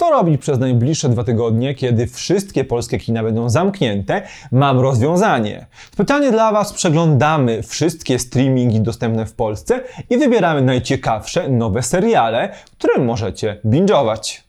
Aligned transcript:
Co 0.00 0.10
robić 0.10 0.40
przez 0.40 0.58
najbliższe 0.58 1.08
dwa 1.08 1.24
tygodnie, 1.24 1.74
kiedy 1.74 2.06
wszystkie 2.06 2.64
polskie 2.64 2.98
kina 2.98 3.22
będą 3.22 3.50
zamknięte? 3.50 4.22
Mam 4.52 4.80
rozwiązanie. 4.80 5.66
Specjalnie 5.92 6.30
dla 6.30 6.52
Was 6.52 6.72
przeglądamy 6.72 7.62
wszystkie 7.62 8.18
streamingi 8.18 8.80
dostępne 8.80 9.26
w 9.26 9.34
Polsce 9.34 9.80
i 10.10 10.18
wybieramy 10.18 10.62
najciekawsze 10.62 11.48
nowe 11.48 11.82
seriale, 11.82 12.48
które 12.78 13.04
możecie 13.04 13.60
binge'ować. 13.64 14.40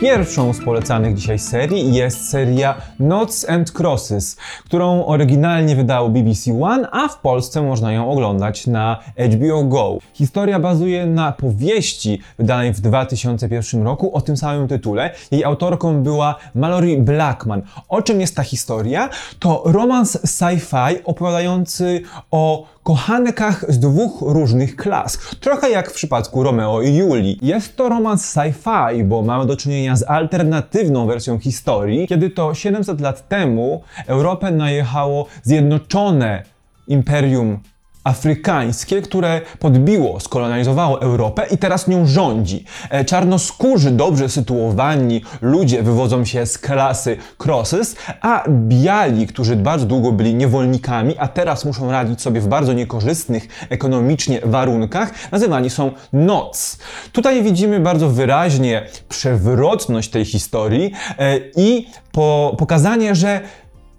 Pierwszą 0.00 0.52
z 0.52 0.64
polecanych 0.64 1.14
dzisiaj 1.14 1.38
serii 1.38 1.94
jest 1.94 2.30
seria 2.30 2.74
Notes 2.98 3.50
and 3.50 3.72
Crosses, 3.72 4.36
którą 4.64 5.04
oryginalnie 5.06 5.76
wydało 5.76 6.08
BBC 6.08 6.62
One, 6.62 6.88
a 6.92 7.08
w 7.08 7.18
Polsce 7.18 7.62
można 7.62 7.92
ją 7.92 8.10
oglądać 8.10 8.66
na 8.66 8.98
HBO 9.34 9.64
Go. 9.64 9.98
Historia 10.12 10.60
bazuje 10.60 11.06
na 11.06 11.32
powieści 11.32 12.20
wydanej 12.38 12.72
w 12.72 12.80
2001 12.80 13.82
roku 13.82 14.14
o 14.14 14.20
tym 14.20 14.36
samym 14.36 14.68
tytule. 14.68 15.14
Jej 15.30 15.44
autorką 15.44 16.02
była 16.02 16.34
Mallory 16.54 16.98
Blackman. 16.98 17.62
O 17.88 18.02
czym 18.02 18.20
jest 18.20 18.36
ta 18.36 18.42
historia? 18.42 19.08
To 19.38 19.62
romans 19.66 20.18
sci-fi 20.24 20.96
opowiadający 21.04 22.02
o 22.30 22.64
kochankach 22.90 23.64
z 23.68 23.78
dwóch 23.78 24.22
różnych 24.22 24.76
klas. 24.76 25.18
Trochę 25.40 25.70
jak 25.70 25.90
w 25.90 25.94
przypadku 25.94 26.42
Romeo 26.42 26.82
i 26.82 26.94
Julii. 26.94 27.38
Jest 27.42 27.76
to 27.76 27.88
romans 27.88 28.34
sci-fi, 28.34 29.04
bo 29.04 29.22
mamy 29.22 29.46
do 29.46 29.56
czynienia 29.56 29.96
z 29.96 30.02
alternatywną 30.02 31.06
wersją 31.06 31.38
historii, 31.38 32.08
kiedy 32.08 32.30
to 32.30 32.54
700 32.54 33.00
lat 33.00 33.28
temu 33.28 33.82
Europę 34.06 34.50
najechało 34.50 35.26
zjednoczone 35.42 36.42
imperium 36.88 37.58
afrykańskie, 38.04 39.02
które 39.02 39.40
podbiło, 39.58 40.20
skolonizowało 40.20 41.02
Europę 41.02 41.46
i 41.50 41.58
teraz 41.58 41.88
nią 41.88 42.06
rządzi. 42.06 42.64
E, 42.90 43.04
czarnoskórzy, 43.04 43.90
dobrze 43.90 44.28
sytuowani 44.28 45.22
ludzie 45.40 45.82
wywodzą 45.82 46.24
się 46.24 46.46
z 46.46 46.58
klasy 46.58 47.16
crosses, 47.44 47.96
a 48.20 48.44
biali, 48.48 49.26
którzy 49.26 49.56
bardzo 49.56 49.86
długo 49.86 50.12
byli 50.12 50.34
niewolnikami, 50.34 51.14
a 51.18 51.28
teraz 51.28 51.64
muszą 51.64 51.90
radzić 51.90 52.20
sobie 52.20 52.40
w 52.40 52.48
bardzo 52.48 52.72
niekorzystnych 52.72 53.66
ekonomicznie 53.70 54.40
warunkach, 54.44 55.12
nazywani 55.32 55.70
są 55.70 55.92
noc. 56.12 56.78
Tutaj 57.12 57.42
widzimy 57.42 57.80
bardzo 57.80 58.08
wyraźnie 58.08 58.86
przewrotność 59.08 60.10
tej 60.10 60.24
historii 60.24 60.92
e, 61.18 61.38
i 61.56 61.86
po, 62.12 62.56
pokazanie, 62.58 63.14
że 63.14 63.40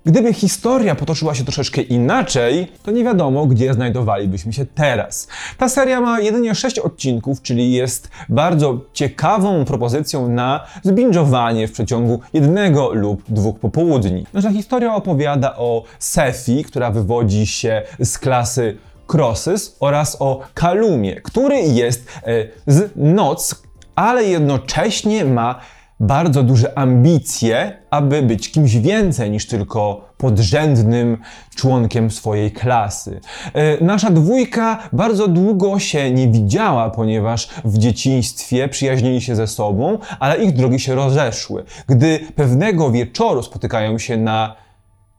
Gdyby 0.05 0.33
historia 0.33 0.95
potoczyła 0.95 1.35
się 1.35 1.43
troszeczkę 1.43 1.81
inaczej, 1.81 2.67
to 2.83 2.91
nie 2.91 3.03
wiadomo, 3.03 3.45
gdzie 3.45 3.73
znajdowalibyśmy 3.73 4.53
się 4.53 4.65
teraz. 4.65 5.27
Ta 5.57 5.69
seria 5.69 6.01
ma 6.01 6.19
jedynie 6.19 6.55
6 6.55 6.79
odcinków, 6.79 7.41
czyli 7.41 7.71
jest 7.71 8.09
bardzo 8.29 8.79
ciekawą 8.93 9.65
propozycją 9.65 10.29
na 10.29 10.65
zbingowanie 10.83 11.67
w 11.67 11.71
przeciągu 11.71 12.19
jednego 12.33 12.93
lub 12.93 13.23
dwóch 13.29 13.59
popołudni. 13.59 14.25
Nasza 14.33 14.51
historia 14.51 14.95
opowiada 14.95 15.55
o 15.57 15.83
Sefi, 15.99 16.63
która 16.63 16.91
wywodzi 16.91 17.47
się 17.47 17.81
z 17.99 18.17
klasy 18.17 18.77
Crosses 19.13 19.77
oraz 19.79 20.17
o 20.19 20.39
Kalumie, 20.53 21.21
który 21.21 21.57
jest 21.57 22.07
e, 22.23 22.47
z 22.67 22.91
Noc, 22.95 23.63
ale 23.95 24.23
jednocześnie 24.23 25.25
ma 25.25 25.59
bardzo 26.01 26.43
duże 26.43 26.77
ambicje, 26.77 27.77
aby 27.89 28.21
być 28.21 28.51
kimś 28.51 28.75
więcej 28.75 29.31
niż 29.31 29.47
tylko 29.47 30.01
podrzędnym 30.17 31.17
członkiem 31.55 32.11
swojej 32.11 32.51
klasy. 32.51 33.19
E, 33.53 33.83
nasza 33.83 34.09
dwójka 34.09 34.89
bardzo 34.93 35.27
długo 35.27 35.79
się 35.79 36.11
nie 36.11 36.27
widziała, 36.27 36.89
ponieważ 36.89 37.49
w 37.65 37.77
dzieciństwie 37.77 38.67
przyjaźnili 38.67 39.21
się 39.21 39.35
ze 39.35 39.47
sobą, 39.47 39.97
ale 40.19 40.43
ich 40.43 40.53
drogi 40.53 40.79
się 40.79 40.95
rozeszły. 40.95 41.63
Gdy 41.87 42.19
pewnego 42.35 42.91
wieczoru 42.91 43.43
spotykają 43.43 43.97
się 43.97 44.17
na 44.17 44.55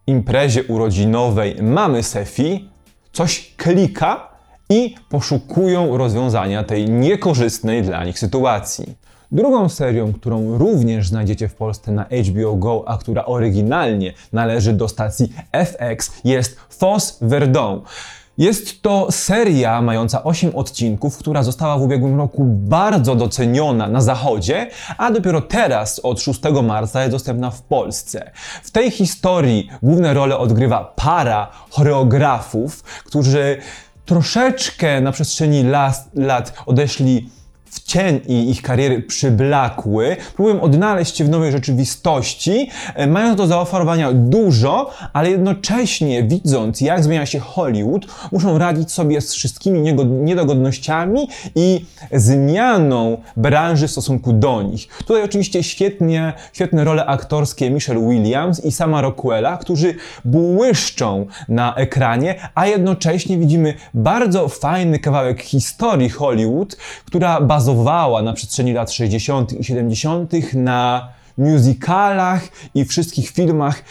imprezie 0.07 0.65
urodzinowej 0.65 1.57
mamy 1.63 2.03
Sefi, 2.03 2.69
coś 3.13 3.55
klika 3.57 4.29
i 4.71 4.95
poszukują 5.09 5.97
rozwiązania 5.97 6.65
tej 6.65 6.91
niekorzystnej 6.91 7.83
dla 7.83 8.05
nich 8.05 8.19
sytuacji. 8.19 9.02
Drugą 9.33 9.69
serią, 9.69 10.13
którą 10.13 10.59
również 10.59 11.09
znajdziecie 11.09 11.49
w 11.49 11.55
Polsce 11.55 11.93
na 11.93 12.05
HBO 12.05 12.57
Go, 12.57 12.85
a 12.87 12.99
która 12.99 13.25
oryginalnie 13.25 14.13
należy 14.33 14.73
do 14.73 14.89
stacji 14.89 15.33
FX, 15.53 16.13
jest 16.25 16.57
Foss 16.69 17.19
Verdon. 17.21 17.81
Jest 18.39 18.83
to 18.83 19.07
seria 19.11 19.83
mająca 19.83 20.25
8 20.25 20.57
odcinków, 20.57 21.19
która 21.19 21.43
została 21.43 21.79
w 21.79 21.83
ubiegłym 21.83 22.19
roku 22.19 22.45
bardzo 22.47 23.15
doceniona 23.15 23.89
na 23.89 24.01
zachodzie, 24.01 24.71
a 24.99 25.11
dopiero 25.11 25.41
teraz, 25.41 25.99
od 25.99 26.21
6 26.21 26.41
marca, 26.63 27.01
jest 27.01 27.13
dostępna 27.13 27.51
w 27.51 27.63
Polsce. 27.63 28.31
W 28.63 28.71
tej 28.71 28.91
historii 28.91 29.69
główne 29.83 30.15
role 30.15 30.39
odgrywa 30.39 30.93
para 30.97 31.51
choreografów, 31.71 32.83
którzy 33.05 33.57
troszeczkę 34.07 35.01
na 35.01 35.13
przestrzeni 35.13 35.63
lat, 35.63 36.09
lat 36.15 36.53
odeszli 36.67 37.29
w 37.73 37.83
cień 37.83 38.21
i 38.27 38.51
ich 38.51 38.63
kariery 38.63 39.03
przyblakły, 39.03 40.17
próbują 40.35 40.61
odnaleźć 40.61 41.17
się 41.17 41.25
w 41.25 41.29
nowej 41.29 41.53
rzeczywistości, 41.53 42.71
e, 42.95 43.07
mając 43.07 43.37
do 43.37 43.47
zaoferowania 43.47 44.13
dużo, 44.13 44.91
ale 45.13 45.31
jednocześnie 45.31 46.23
widząc, 46.23 46.81
jak 46.81 47.05
zmienia 47.05 47.27
się 47.27 47.39
Hollywood, 47.39 48.07
muszą 48.33 48.59
radzić 48.59 48.93
sobie 48.93 49.21
z 49.21 49.35
wszystkimi 49.35 49.95
niedogodnościami 50.05 51.29
i 51.55 51.85
zmianą 52.13 53.19
branży 53.37 53.89
w 53.89 53.91
stosunku 53.91 54.33
do 54.33 54.63
nich. 54.63 54.89
Tutaj 55.07 55.23
oczywiście 55.23 55.63
świetnie, 55.63 56.33
świetne 56.53 56.85
role 56.85 57.07
aktorskie 57.07 57.71
Michelle 57.71 58.09
Williams 58.09 58.65
i 58.65 58.73
sama 58.73 59.01
Rockwella, 59.01 59.57
którzy 59.57 59.95
błyszczą 60.25 61.27
na 61.49 61.75
ekranie, 61.75 62.35
a 62.55 62.67
jednocześnie 62.67 63.39
widzimy 63.39 63.75
bardzo 63.95 64.49
fajny 64.49 64.99
kawałek 64.99 65.43
historii 65.43 66.09
Hollywood, 66.09 66.77
która 67.07 67.41
bazuje 67.41 67.62
bazowała 67.63 68.23
na 68.23 68.33
przestrzeni 68.33 68.73
lat 68.73 68.93
60. 68.93 69.53
i 69.53 69.65
70. 69.65 70.33
na 70.55 71.09
musicalach 71.39 72.49
i 72.75 72.85
wszystkich 72.85 73.31
filmach 73.31 73.83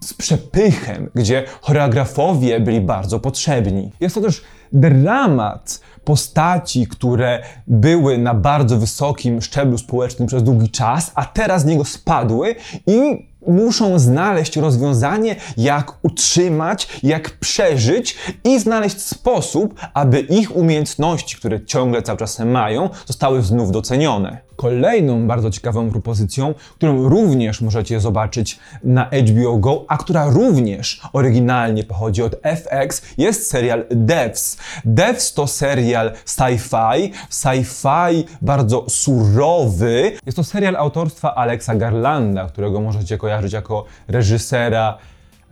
z 0.00 0.14
przepychem, 0.14 1.10
gdzie 1.14 1.44
choreografowie 1.60 2.60
byli 2.60 2.80
bardzo 2.80 3.20
potrzebni. 3.20 3.92
Jest 4.00 4.14
to 4.14 4.20
też 4.20 4.42
dramat 4.72 5.80
postaci, 6.04 6.86
które 6.86 7.42
były 7.66 8.18
na 8.18 8.34
bardzo 8.34 8.78
wysokim 8.78 9.42
szczeblu 9.42 9.78
społecznym 9.78 10.28
przez 10.28 10.42
długi 10.42 10.70
czas, 10.70 11.12
a 11.14 11.24
teraz 11.24 11.62
z 11.62 11.64
niego 11.64 11.84
spadły 11.84 12.54
i 12.86 13.28
muszą 13.46 13.98
znaleźć 13.98 14.56
rozwiązanie, 14.56 15.36
jak 15.56 15.92
utrzymać, 16.02 16.88
jak 17.02 17.30
przeżyć 17.30 18.16
i 18.44 18.60
znaleźć 18.60 19.00
sposób, 19.00 19.80
aby 19.94 20.20
ich 20.20 20.56
umiejętności, 20.56 21.36
które 21.36 21.64
ciągle 21.64 22.02
cały 22.02 22.18
czas 22.18 22.38
mają, 22.38 22.90
zostały 23.06 23.42
znów 23.42 23.70
docenione. 23.70 24.38
Kolejną 24.56 25.26
bardzo 25.26 25.50
ciekawą 25.50 25.90
propozycją, 25.90 26.54
którą 26.74 27.08
również 27.08 27.60
możecie 27.60 28.00
zobaczyć 28.00 28.58
na 28.84 29.04
HBO 29.04 29.56
Go, 29.58 29.84
a 29.88 29.96
która 29.98 30.26
również 30.30 31.00
oryginalnie 31.12 31.84
pochodzi 31.84 32.22
od 32.22 32.36
FX, 32.42 33.02
jest 33.18 33.50
serial 33.50 33.84
Devs. 33.90 34.56
Devs 34.84 35.34
to 35.34 35.46
serial 35.46 36.12
sci-fi, 36.24 37.10
sci-fi 37.30 38.24
bardzo 38.42 38.84
surowy. 38.88 40.12
Jest 40.26 40.36
to 40.36 40.44
serial 40.44 40.76
autorstwa 40.76 41.34
Alexa 41.34 41.74
Garlanda, 41.74 42.46
którego 42.46 42.80
możecie 42.80 43.18
kojarzyć 43.18 43.52
jako 43.52 43.84
reżysera 44.08 44.98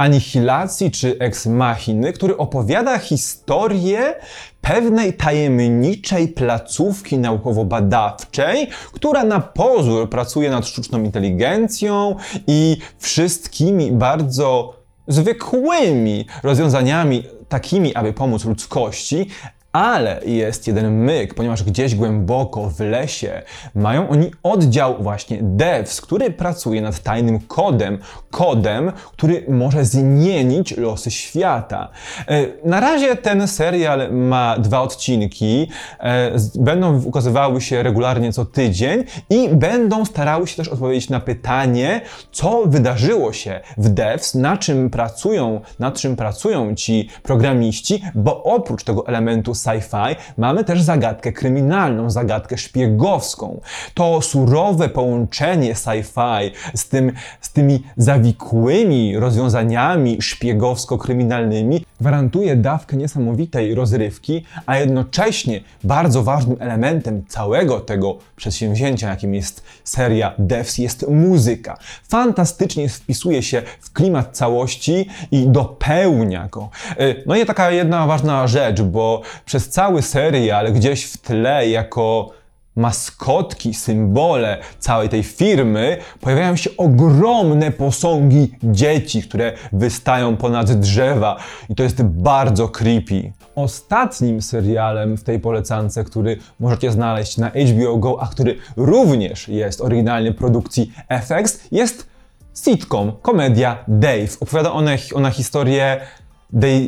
Anihilacji 0.03 0.91
czy 0.91 1.19
Ex 1.19 1.47
Machiny, 1.47 2.13
który 2.13 2.37
opowiada 2.37 2.99
historię 2.99 4.15
pewnej 4.61 5.13
tajemniczej 5.13 6.29
placówki 6.29 7.19
naukowo-badawczej, 7.19 8.67
która 8.93 9.25
na 9.25 9.41
pozór 9.41 10.11
pracuje 10.11 10.51
nad 10.51 10.67
sztuczną 10.67 11.03
inteligencją 11.03 12.17
i 12.47 12.77
wszystkimi 12.99 13.93
bardzo 13.93 14.75
zwykłymi 15.09 16.27
rozwiązaniami, 16.43 17.25
takimi, 17.49 17.95
aby 17.95 18.13
pomóc 18.13 18.45
ludzkości, 18.45 19.29
Ale 19.73 20.21
jest 20.27 20.67
jeden 20.67 20.95
myk, 20.95 21.35
ponieważ 21.35 21.63
gdzieś 21.63 21.95
głęboko 21.95 22.71
w 22.71 22.81
lesie 22.81 23.43
mają 23.75 24.09
oni 24.09 24.31
oddział 24.43 25.03
właśnie 25.03 25.39
devs, 25.43 26.01
który 26.01 26.31
pracuje 26.31 26.83
nad 26.83 26.99
tajnym 26.99 27.41
kodem, 27.41 27.99
kodem, 28.31 28.93
który 29.13 29.45
może 29.49 29.85
zmienić 29.85 30.77
losy 30.77 31.11
świata. 31.11 31.89
E, 32.29 32.47
na 32.65 32.81
razie 32.81 33.17
ten 33.17 33.49
serial 33.49 34.13
ma 34.13 34.59
dwa 34.59 34.81
odcinki, 34.81 35.69
e, 36.01 36.31
będą 36.55 37.03
ukazywały 37.03 37.61
się 37.61 37.83
regularnie 37.83 38.33
co 38.33 38.45
tydzień 38.45 39.05
i 39.31 39.49
będą 39.49 40.05
starały 40.05 40.47
się 40.47 40.57
też 40.57 40.69
odpowiedzieć 40.69 41.11
na 41.11 41.21
pytanie, 41.21 42.01
co 42.33 42.63
wydarzyło 42.67 43.33
się 43.33 43.61
w 43.77 43.89
devs, 43.89 44.35
na 44.35 44.57
czym 44.57 44.91
pracują, 44.91 45.61
nad 45.79 45.99
czym 45.99 46.17
pracują 46.17 46.75
ci 46.75 47.09
programiści, 47.23 48.03
bo 48.15 48.43
oprócz 48.43 48.85
tego 48.85 49.07
elementu 49.07 49.55
sci-fi 49.63 50.17
mamy 50.39 50.65
też 50.65 50.83
zagadkę 50.83 51.33
kryminalną, 51.33 52.11
zagadkę 52.11 52.59
szpiegowską. 52.59 53.61
To 53.95 54.21
surowe 54.21 54.89
połączenie 54.89 55.75
sci-fi 55.75 56.51
z, 56.75 56.89
tym, 56.89 57.13
z 57.41 57.53
tymi 57.53 57.83
zawikłymi 57.97 59.19
rozwiązaniami 59.19 60.19
szpiegowsko-kryminalnymi 60.23 61.85
gwarantuje 62.03 62.57
dawkę 62.57 62.97
niesamowitej 62.97 63.75
rozrywki, 63.75 64.45
a 64.67 64.77
jednocześnie 64.77 65.61
bardzo 65.85 66.23
ważnym 66.23 66.57
elementem 66.61 67.25
całego 67.29 67.81
tego 67.81 68.19
przedsięwzięcia, 68.37 69.11
jakim 69.11 69.35
jest 69.35 69.63
seria 69.85 70.35
Devs, 70.39 70.79
jest 70.79 71.09
muzyka. 71.09 71.79
Fantastycznie 72.09 72.89
wpisuje 72.89 73.43
się 73.43 73.63
w 73.81 73.93
klimat 73.93 74.37
całości 74.37 75.09
i 75.31 75.47
dopełnia 75.49 76.49
go. 76.49 76.71
E, 76.91 77.15
no 77.27 77.37
i 77.37 77.47
taka 77.47 77.71
jedna 77.71 78.07
ważna 78.07 78.47
rzecz, 78.47 78.83
bo 78.83 79.23
przez 79.45 79.69
cały 79.69 80.03
serial 80.03 80.73
gdzieś 80.73 81.05
w 81.05 81.19
tle 81.19 81.69
jako 81.69 82.31
maskotki, 82.77 83.75
symbole 83.75 84.59
całej 84.79 85.09
tej 85.09 85.23
firmy, 85.23 85.97
pojawiają 86.21 86.57
się 86.57 86.71
ogromne 86.77 87.71
posągi 87.71 88.53
dzieci, 88.63 89.23
które 89.23 89.53
wystają 89.73 90.37
ponad 90.37 90.73
drzewa 90.73 91.37
i 91.69 91.75
to 91.75 91.83
jest 91.83 92.03
bardzo 92.03 92.69
creepy. 92.69 93.33
Ostatnim 93.55 94.43
serialem 94.43 95.17
w 95.17 95.25
tej 95.25 95.41
polecance, 95.41 96.05
który 96.05 96.37
możecie 96.61 96.93
znaleźć 96.93 97.39
na 97.39 97.51
HBO 97.51 97.97
Go, 97.97 98.23
a 98.23 98.27
który 98.27 98.57
również 98.77 99.49
jest 99.49 99.81
oryginalnie 99.81 100.33
produkcji 100.33 100.93
FX, 101.09 101.61
jest 101.73 102.13
sitcom, 102.55 103.13
komedia 103.23 103.85
Dave. 103.89 104.41
Opowiada 104.41 104.73
ona, 104.73 104.91
ona 105.15 105.31
historię 105.31 106.01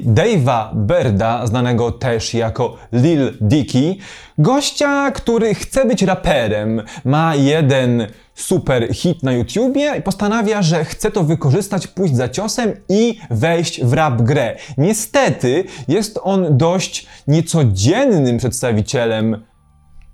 Dave'a 0.05 0.71
Berda, 0.75 1.47
znanego 1.47 1.93
też 1.93 2.35
jako 2.35 2.77
Lil 2.93 3.33
Dicky, 3.41 3.97
gościa, 4.39 5.11
który 5.11 5.55
chce 5.55 5.85
być 5.85 6.03
raperem, 6.03 6.83
ma 7.05 7.35
jeden 7.35 8.07
super 8.35 8.95
hit 8.95 9.23
na 9.23 9.33
YouTubie 9.33 9.97
i 9.99 10.03
postanawia, 10.03 10.63
że 10.63 10.85
chce 10.85 11.11
to 11.11 11.25
wykorzystać, 11.25 11.87
pójść 11.87 12.17
za 12.17 12.29
ciosem 12.29 12.73
i 12.89 13.19
wejść 13.31 13.85
w 13.85 13.93
rap 13.93 14.23
grę. 14.23 14.57
Niestety 14.79 15.65
jest 15.89 16.19
on 16.23 16.59
dość 16.59 17.07
niecodziennym 17.27 18.39
przedstawicielem 18.39 19.45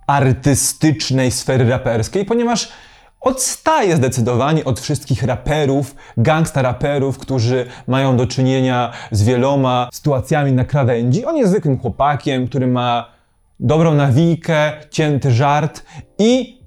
artystycznej 0.07 1.31
sfery 1.31 1.69
raperskiej, 1.69 2.25
ponieważ 2.25 2.69
odstaje 3.21 3.97
zdecydowanie 3.97 4.65
od 4.65 4.81
wszystkich 4.81 5.23
raperów, 5.23 5.95
gangsta 6.17 6.63
raperów, 6.63 7.19
którzy 7.19 7.67
mają 7.87 8.17
do 8.17 8.27
czynienia 8.27 8.93
z 9.11 9.23
wieloma 9.23 9.89
sytuacjami 9.93 10.53
na 10.53 10.65
krawędzi. 10.65 11.25
On 11.25 11.37
jest 11.37 11.51
zwykłym 11.51 11.79
chłopakiem, 11.79 12.49
który 12.49 12.67
ma 12.67 13.11
dobrą 13.61 13.95
nawijkę, 13.95 14.73
cięty 14.91 15.31
żart 15.31 15.83
i 16.19 16.61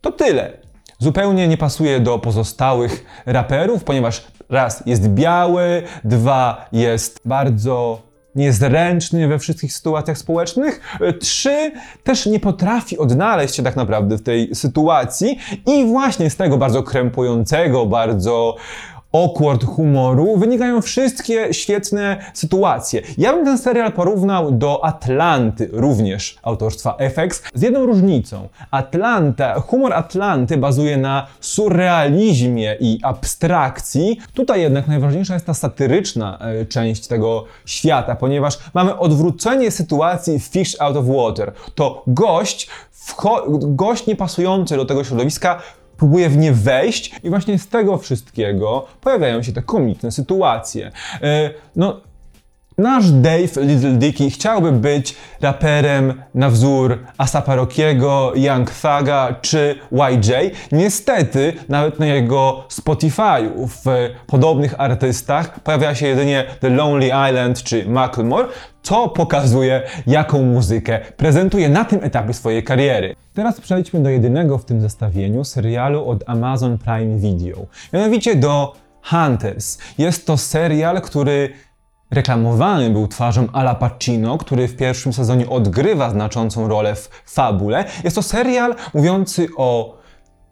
to 0.00 0.12
tyle. 0.12 0.52
Zupełnie 0.98 1.48
nie 1.48 1.56
pasuje 1.56 2.00
do 2.00 2.18
pozostałych 2.18 3.04
raperów, 3.26 3.84
ponieważ 3.84 4.24
raz 4.48 4.82
jest 4.86 5.08
biały, 5.08 5.82
dwa 6.04 6.68
jest 6.72 7.20
bardzo 7.24 8.02
niezręczny 8.34 9.28
we 9.28 9.38
wszystkich 9.38 9.72
sytuacjach 9.72 10.18
społecznych. 10.18 10.80
E, 11.00 11.12
trzy, 11.12 11.72
też 12.04 12.26
nie 12.26 12.40
potrafi 12.40 12.98
odnaleźć 12.98 13.54
się 13.54 13.62
tak 13.62 13.76
naprawdę 13.76 14.18
w 14.18 14.22
tej 14.22 14.54
sytuacji 14.54 15.38
i 15.66 15.84
właśnie 15.84 16.30
z 16.30 16.36
tego 16.36 16.58
bardzo 16.58 16.82
krępującego, 16.82 17.86
bardzo 17.86 18.56
awkward 19.14 19.64
humoru 19.64 20.36
wynikają 20.36 20.82
wszystkie 20.82 21.54
świetne 21.54 22.16
sytuacje. 22.34 23.02
Ja 23.18 23.32
bym 23.32 23.44
ten 23.44 23.58
serial 23.58 23.92
porównał 23.92 24.52
do 24.52 24.84
Atlanty, 24.84 25.68
również 25.72 26.36
autorstwa 26.42 26.96
FX, 26.98 27.42
z 27.54 27.62
jedną 27.62 27.86
różnicą. 27.86 28.48
Atlanta, 28.70 29.60
humor 29.60 29.92
Atlanty 29.92 30.56
bazuje 30.56 30.96
na 30.96 31.26
surrealizmie 31.40 32.76
i 32.80 33.00
abstrakcji. 33.02 34.18
Tutaj 34.34 34.60
jednak 34.60 34.88
najważniejsza 34.88 35.34
jest 35.34 35.46
ta 35.46 35.54
satyryczna 35.54 36.38
e, 36.40 36.66
część 36.66 37.06
tego 37.06 37.44
świata, 37.66 38.16
ponieważ 38.16 38.58
mamy 38.74 38.98
odwrócenie 38.98 39.70
sytuacji 39.70 40.40
fish 40.40 40.80
out 40.80 40.96
of 40.96 41.06
water. 41.06 41.52
To 41.74 42.02
gość, 42.06 42.68
gość 43.60 44.06
niepasujący 44.06 44.76
do 44.76 44.84
tego 44.84 45.04
środowiska 45.04 45.62
próbuje 45.96 46.28
w 46.28 46.36
nie 46.36 46.52
wejść 46.52 47.14
i 47.24 47.30
właśnie 47.30 47.58
z 47.58 47.68
tego 47.68 47.98
wszystkiego 47.98 48.86
pojawiają 49.00 49.42
się 49.42 49.52
te 49.52 49.62
komiczne 49.62 50.12
sytuacje. 50.12 50.90
E, 51.22 51.50
no, 51.76 52.00
Nasz 52.78 53.10
Dave 53.10 53.56
Little 53.56 53.92
Dicky 53.92 54.30
chciałby 54.30 54.72
być 54.72 55.16
raperem 55.40 56.22
na 56.34 56.50
wzór 56.50 56.98
Asapa 57.18 57.54
Rockiego, 57.54 58.32
Young 58.36 58.70
Thuga 58.70 59.34
czy 59.40 59.78
YJ. 59.92 60.32
Niestety, 60.72 61.52
nawet 61.68 61.98
na 61.98 62.06
jego 62.06 62.64
Spotify'u 62.68 63.68
w 63.68 63.84
podobnych 64.26 64.80
artystach 64.80 65.60
pojawia 65.60 65.94
się 65.94 66.06
jedynie 66.06 66.44
The 66.60 66.70
Lonely 66.70 67.06
Island 67.06 67.62
czy 67.62 67.88
Macklemore, 67.88 68.48
co 68.82 69.08
pokazuje, 69.08 69.82
jaką 70.06 70.42
muzykę 70.42 71.00
prezentuje 71.16 71.68
na 71.68 71.84
tym 71.84 72.04
etapie 72.04 72.34
swojej 72.34 72.62
kariery. 72.62 73.14
Teraz 73.34 73.60
przejdźmy 73.60 74.00
do 74.00 74.10
jedynego 74.10 74.58
w 74.58 74.64
tym 74.64 74.80
zestawieniu 74.80 75.44
serialu 75.44 76.08
od 76.08 76.24
Amazon 76.26 76.78
Prime 76.78 77.18
Video. 77.18 77.66
Mianowicie 77.92 78.36
do 78.36 78.72
Hunters. 79.02 79.78
Jest 79.98 80.26
to 80.26 80.36
serial, 80.36 81.02
który 81.02 81.50
reklamowany 82.14 82.90
był 82.90 83.08
twarzą 83.08 83.46
Ala 83.52 83.74
Pacino, 83.74 84.38
który 84.38 84.68
w 84.68 84.76
pierwszym 84.76 85.12
sezonie 85.12 85.48
odgrywa 85.48 86.10
znaczącą 86.10 86.68
rolę 86.68 86.94
w 86.94 87.10
fabule. 87.26 87.84
Jest 88.04 88.16
to 88.16 88.22
serial 88.22 88.74
mówiący 88.94 89.48
o 89.56 89.98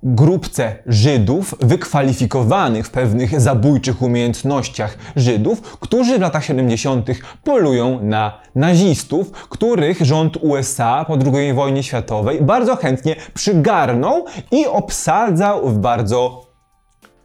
grupce 0.03 0.77
Żydów 0.87 1.55
wykwalifikowanych 1.61 2.87
w 2.87 2.91
pewnych 2.91 3.41
zabójczych 3.41 4.03
umiejętnościach 4.03 4.99
Żydów, 5.17 5.61
którzy 5.61 6.19
w 6.19 6.21
latach 6.21 6.45
70. 6.45 7.09
polują 7.45 7.99
na 8.03 8.41
nazistów, 8.55 9.31
których 9.31 10.01
rząd 10.01 10.37
USA 10.37 11.05
po 11.05 11.19
II 11.35 11.53
wojnie 11.53 11.83
światowej 11.83 12.43
bardzo 12.43 12.77
chętnie 12.77 13.17
przygarnął 13.35 14.25
i 14.51 14.67
obsadzał 14.67 15.69
w 15.69 15.79
bardzo 15.79 16.47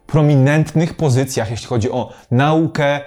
prominentnych 0.06 0.96
pozycjach, 0.96 1.50
jeśli 1.50 1.66
chodzi 1.66 1.90
o 1.90 2.12
naukę, 2.30 3.00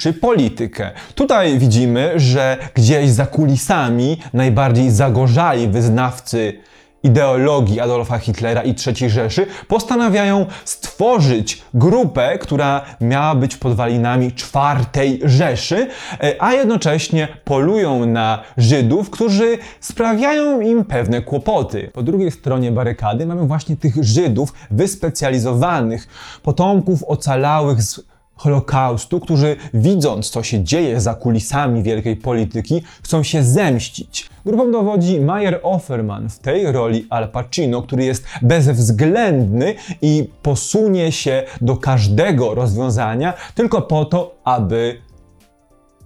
czy 0.00 0.12
politykę. 0.12 0.90
Tutaj 1.14 1.58
widzimy, 1.58 2.12
że 2.16 2.56
gdzieś 2.74 3.10
za 3.10 3.26
kulisami 3.26 4.18
najbardziej 4.32 4.90
zagorzali 4.90 5.68
wyznawcy 5.68 6.60
ideologii 7.02 7.80
Adolfa 7.80 8.18
Hitlera 8.18 8.62
i 8.62 8.74
III 8.86 9.10
Rzeszy 9.10 9.46
postanawiają 9.68 10.46
stworzyć 10.64 11.62
grupę, 11.74 12.38
która 12.38 12.84
miała 13.00 13.34
być 13.34 13.56
podwalinami 13.56 14.32
czwartej 14.32 15.20
Rzeszy, 15.24 15.88
e, 16.22 16.42
a 16.42 16.52
jednocześnie 16.52 17.28
polują 17.44 18.06
na 18.06 18.42
Żydów, 18.56 19.10
którzy 19.10 19.58
sprawiają 19.80 20.60
im 20.60 20.84
pewne 20.84 21.22
kłopoty. 21.22 21.90
Po 21.92 22.02
drugiej 22.02 22.30
stronie 22.30 22.72
barykady 22.72 23.26
mamy 23.26 23.46
właśnie 23.46 23.76
tych 23.76 24.04
Żydów 24.04 24.52
wyspecjalizowanych, 24.70 26.08
potomków 26.42 27.04
ocalałych 27.04 27.82
z 27.82 28.09
Holokaustu, 28.40 29.20
którzy 29.20 29.56
widząc, 29.74 30.30
co 30.30 30.42
się 30.42 30.64
dzieje 30.64 31.00
za 31.00 31.14
kulisami 31.14 31.82
wielkiej 31.82 32.16
polityki, 32.16 32.82
chcą 33.02 33.22
się 33.22 33.42
zemścić. 33.42 34.28
Grupą 34.46 34.72
dowodzi 34.72 35.20
Mayer 35.20 35.60
Offerman 35.62 36.28
w 36.28 36.38
tej 36.38 36.72
roli 36.72 37.06
Al 37.10 37.28
Pacino, 37.28 37.82
który 37.82 38.04
jest 38.04 38.24
bezwzględny 38.42 39.74
i 40.02 40.30
posunie 40.42 41.12
się 41.12 41.42
do 41.60 41.76
każdego 41.76 42.54
rozwiązania 42.54 43.34
tylko 43.54 43.82
po 43.82 44.04
to, 44.04 44.34
aby 44.44 45.00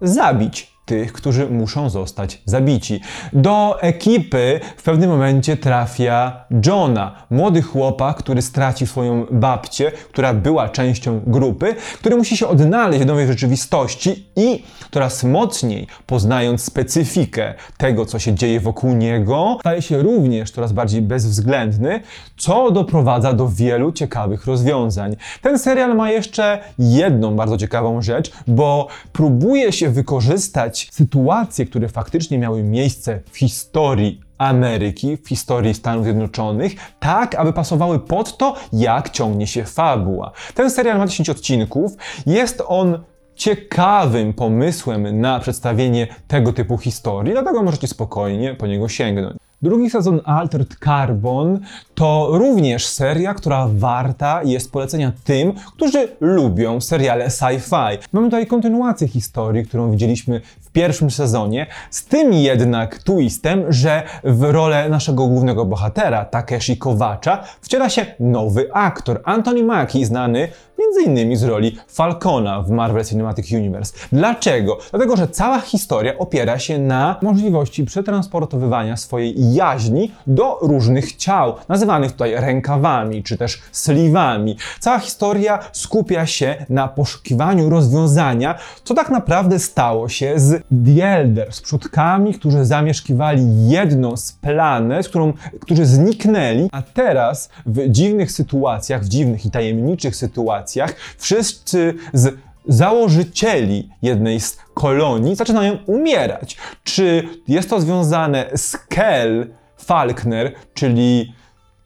zabić 0.03 0.74
tych, 0.85 1.13
którzy 1.13 1.47
muszą 1.47 1.91
zostać 1.91 2.43
zabici. 2.45 3.01
Do 3.33 3.83
ekipy 3.83 4.61
w 4.77 4.83
pewnym 4.83 5.11
momencie 5.11 5.57
trafia 5.57 6.45
Johna, 6.67 7.15
młody 7.31 7.63
chłopak, 7.63 8.17
który 8.17 8.43
straci 8.43 8.87
swoją 8.87 9.27
babcię, 9.31 9.91
która 9.91 10.35
była 10.35 10.69
częścią 10.69 11.21
grupy, 11.27 11.75
który 11.99 12.17
musi 12.17 12.37
się 12.37 12.47
odnaleźć 12.47 13.03
w 13.03 13.07
nowej 13.07 13.27
rzeczywistości 13.27 14.27
i 14.37 14.65
coraz 14.91 15.25
mocniej 15.25 15.87
poznając 16.07 16.65
specyfikę 16.65 17.55
tego, 17.77 18.07
co 18.07 18.19
się 18.19 18.35
dzieje 18.35 18.61
wokół 18.61 18.95
niego, 18.95 19.57
staje 19.61 19.83
się 19.83 20.03
również 20.03 20.51
coraz 20.51 20.73
bardziej 20.73 21.03
bezwzględny, 21.03 22.01
co 22.37 22.71
doprowadza 22.71 23.33
do 23.33 23.49
wielu 23.49 23.93
ciekawych 23.93 24.47
rozwiązań. 24.47 25.17
Ten 25.43 25.59
serial 25.59 25.97
ma 25.97 26.11
jeszcze 26.11 26.59
jedną 26.79 27.37
bardzo 27.37 27.57
ciekawą 27.57 28.03
rzecz, 28.03 28.33
bo 28.47 28.89
próbuje 29.13 29.73
się 29.73 29.91
wykorzystać 29.91 30.74
sytuacje, 30.79 31.67
które 31.67 31.89
faktycznie 31.89 32.39
miały 32.39 32.63
miejsce 32.63 33.21
w 33.31 33.39
historii 33.39 34.21
Ameryki, 34.39 35.17
w 35.17 35.29
historii 35.29 35.75
Stanów 35.75 36.05
Zjednoczonych, 36.05 36.73
tak 37.01 37.35
aby 37.35 37.53
pasowały 37.53 38.01
pod 38.01 38.39
to, 38.39 38.57
jak 38.73 39.11
ciągnie 39.11 39.47
się 39.47 39.65
fabuła. 39.65 40.33
Ten 40.55 40.71
serial 40.71 40.99
ma 40.99 41.07
10 41.07 41.31
odcinków, 41.31 41.93
jest 42.27 42.63
on 42.67 43.05
ciekawym 43.35 44.33
pomysłem 44.33 45.21
na 45.21 45.41
przedstawienie 45.41 46.07
tego 46.29 46.53
typu 46.53 46.79
historii, 46.79 47.33
dlatego 47.33 47.63
możecie 47.63 47.87
spokojnie 47.87 48.55
po 48.55 48.67
niego 48.67 48.89
sięgnąć. 48.89 49.37
Drugi 49.65 49.91
sezon 49.91 50.21
Altered 50.25 50.77
Carbon 50.85 51.61
to 51.95 52.29
również 52.33 52.87
seria, 52.87 53.35
która 53.35 53.69
warta 53.75 54.43
jest 54.43 54.73
polecenia 54.73 55.13
tym, 55.25 55.53
którzy 55.77 56.09
lubią 56.21 56.81
seriale 56.81 57.29
sci-fi. 57.29 57.99
Mamy 58.13 58.27
tutaj 58.27 58.47
kontynuację 58.47 59.09
historii, 59.09 59.67
którą 59.67 59.91
widzieliśmy 59.91 60.41
w 60.61 60.71
pierwszym 60.71 61.11
sezonie, 61.11 61.67
z 61.91 62.05
tym 62.05 62.33
jednak 62.33 62.99
twistem, 62.99 63.73
że 63.73 64.03
w 64.25 64.43
rolę 64.43 64.89
naszego 64.89 65.27
głównego 65.27 65.65
bohatera, 65.65 66.25
Takeshi 66.25 66.77
Kowacza, 66.77 67.45
wciela 67.61 67.89
się 67.89 68.07
nowy 68.21 68.73
aktor, 68.73 69.21
Anthony 69.25 69.63
Mackie, 69.63 70.07
znany 70.07 70.49
m.in. 70.79 71.37
z 71.37 71.45
roli 71.45 71.77
Falcona 71.89 72.63
w 72.63 72.71
Marvel 72.71 73.05
Cinematic 73.05 73.53
Universe. 73.53 73.95
Dlaczego? 74.13 74.79
Dlatego, 74.91 75.17
że 75.17 75.29
cała 75.29 75.61
historia 75.61 76.19
opiera 76.19 76.59
się 76.59 76.79
na 76.79 77.17
możliwości 77.23 77.85
przetransportowywania 77.85 78.97
swojej 78.97 79.54
jaźni 79.55 80.13
do 80.27 80.59
różnych 80.63 81.17
ciał, 81.17 81.55
nazywanych 81.69 82.13
tutaj 82.13 82.35
rękawami 82.35 83.23
czy 83.23 83.37
też 83.37 83.63
sliwami. 83.73 84.57
Cała 84.81 84.99
historia 84.99 85.59
skupia 85.73 86.27
się 86.27 86.67
na 86.69 86.89
poszukiwaniu 86.89 87.71
rozwiązania, 87.71 88.59
co 88.85 88.95
tak 88.95 89.11
naprawdę 89.11 89.59
stało 89.59 90.09
się 90.09 90.33
z 90.37 90.63
The 90.87 91.09
Elder, 91.09 91.53
z 91.53 91.61
przodkami, 91.61 92.35
którzy 92.35 92.65
zamieszkiwali 92.65 93.69
jedną 93.69 94.17
z 94.17 94.33
planet, 94.33 95.09
którą, 95.09 95.33
którzy 95.61 95.87
zniknęli, 95.87 96.69
a 96.73 96.83
teraz 96.83 97.49
w 97.67 97.89
dziwnych 97.89 98.33
sytuacjach, 98.33 99.05
w 99.05 99.09
dziwnych 99.09 99.47
i 99.47 99.51
tajemniczych 99.51 100.17
sytuacjach, 100.17 100.95
wszyscy 101.19 101.95
z 102.13 102.35
założycieli 102.67 103.89
jednej 104.03 104.41
z 104.41 104.59
kolonii 104.75 105.37
zaczynają 105.37 105.79
umierać. 105.87 106.57
Czy 106.85 107.29
jest 107.49 107.71
to 107.71 107.81
związane 107.81 108.45
z 108.55 108.77
Kel 108.77 109.47
Falkner, 109.77 110.53
czyli 110.75 111.35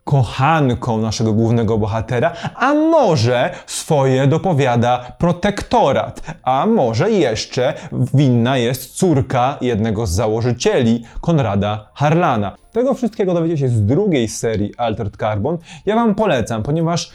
kochanką 0.04 0.98
naszego 0.98 1.32
głównego 1.32 1.78
bohatera, 1.78 2.32
a 2.54 2.74
może 2.74 3.50
swoje 3.66 4.26
dopowiada 4.26 5.12
protektorat, 5.18 6.22
a 6.42 6.66
może 6.66 7.10
jeszcze 7.10 7.74
winna 8.14 8.56
jest 8.56 8.94
córka 8.94 9.58
jednego 9.60 10.06
z 10.06 10.10
założycieli, 10.10 11.04
Konrada 11.20 11.90
Harlana. 11.94 12.56
Tego 12.72 12.94
wszystkiego 12.94 13.34
dowiecie 13.34 13.58
się 13.58 13.68
z 13.68 13.86
drugiej 13.86 14.28
serii 14.28 14.74
Altered 14.76 15.16
Carbon. 15.16 15.58
Ja 15.86 15.94
Wam 15.94 16.14
polecam, 16.14 16.62
ponieważ 16.62 17.10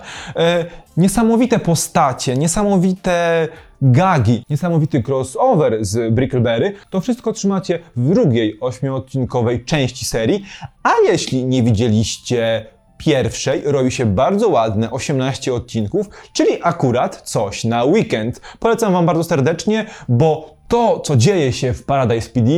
Niesamowite 0.96 1.58
postacie, 1.58 2.36
niesamowite 2.36 3.48
gagi, 3.82 4.44
niesamowity 4.50 5.02
crossover 5.02 5.84
z 5.84 6.14
Brickleberry, 6.14 6.72
to 6.90 7.00
wszystko 7.00 7.32
trzymacie 7.32 7.78
w 7.96 8.14
drugiej 8.14 8.60
ośmiodcinkowej 8.60 9.64
części 9.64 10.04
serii, 10.04 10.44
a 10.82 10.92
jeśli 11.06 11.44
nie 11.44 11.62
widzieliście 11.62 12.66
pierwszej 12.98 13.62
robi 13.64 13.90
się 13.90 14.06
bardzo 14.06 14.48
ładne 14.48 14.90
18 14.90 15.54
odcinków, 15.54 16.06
czyli 16.32 16.50
akurat 16.62 17.22
coś 17.22 17.64
na 17.64 17.84
weekend. 17.84 18.40
Polecam 18.58 18.92
Wam 18.92 19.06
bardzo 19.06 19.24
serdecznie, 19.24 19.86
bo 20.08 20.56
to, 20.68 21.00
co 21.00 21.16
dzieje 21.16 21.52
się 21.52 21.72
w 21.72 21.84
Paradise 21.84 22.30
PD 22.30 22.50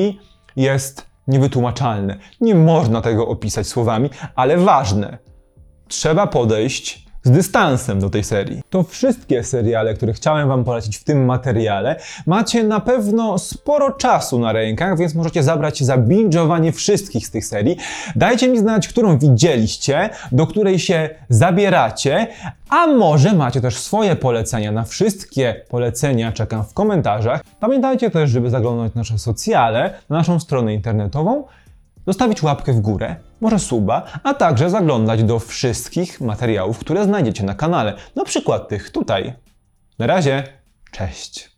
jest 0.57 1.07
niewytłumaczalne. 1.29 2.19
Nie 2.41 2.55
można 2.55 3.03
tego 3.03 3.29
opisać 3.29 3.67
słowami, 3.67 4.11
ale 4.35 4.57
ważne. 4.57 5.19
Trzeba 5.89 6.27
podejść 6.27 7.06
z 7.27 7.31
dystansem 7.31 8.01
do 8.01 8.11
tej 8.11 8.25
serii. 8.25 8.63
To 8.71 8.83
wszystkie 8.83 9.45
seriale, 9.45 9.95
które 9.95 10.13
chciałem 10.13 10.49
Wam 10.49 10.65
polecić 10.65 10.97
w 10.97 11.05
tym 11.05 11.25
materiale. 11.25 11.97
Macie 12.27 12.65
na 12.65 12.81
pewno 12.81 13.39
sporo 13.39 13.91
czasu 13.91 14.39
na 14.39 14.53
rękach, 14.53 14.99
więc 14.99 15.15
możecie 15.15 15.43
zabrać 15.43 15.79
się 15.79 15.85
za 15.85 15.97
binge'owanie 15.97 16.73
wszystkich 16.73 17.27
z 17.27 17.31
tych 17.31 17.45
serii. 17.45 17.77
Dajcie 18.17 18.49
mi 18.49 18.59
znać, 18.59 18.89
którą 18.89 19.19
widzieliście, 19.19 20.11
do 20.33 20.47
której 20.47 20.79
się 20.79 21.11
zabieracie, 21.29 22.27
a 22.71 22.87
może 22.87 23.33
macie 23.33 23.61
też 23.61 23.77
swoje 23.77 24.17
polecenia. 24.17 24.73
Na 24.73 24.85
wszystkie 24.85 25.63
polecenia 25.69 26.33
czekam 26.33 26.65
w 26.65 26.75
komentarzach. 26.75 27.41
Pamiętajcie 27.61 28.11
też, 28.11 28.31
żeby 28.31 28.51
zaglądać 28.51 28.95
nasze 28.95 29.19
socjale, 29.19 29.95
na 30.09 30.17
naszą 30.17 30.41
stronę 30.41 30.75
internetową 30.75 31.45
zostawić 32.07 32.43
łapkę 32.43 32.73
w 32.73 32.81
górę, 32.81 33.17
może 33.41 33.59
suba, 33.59 34.03
a 34.23 34.35
także 34.35 34.71
zaglądać 34.71 35.23
do 35.23 35.39
wszystkich 35.39 36.21
materiałów, 36.21 36.79
które 36.79 37.05
znajdziecie 37.05 37.45
na 37.45 37.55
kanale, 37.55 37.95
na 38.17 38.25
przykład 38.25 38.69
tych 38.69 38.91
tutaj. 38.91 39.33
Na 39.99 40.07
razie, 40.07 40.43
cześć! 40.91 41.56